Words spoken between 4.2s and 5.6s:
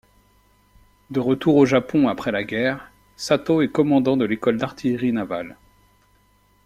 l'école d'artillerie navale.